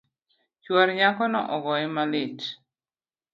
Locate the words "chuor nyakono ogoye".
0.63-1.85